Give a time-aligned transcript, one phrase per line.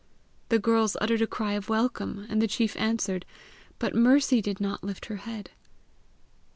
[0.49, 3.23] The girls uttered a cry of welcome, and the chief answered,
[3.77, 5.51] but Mercy did not lift her head.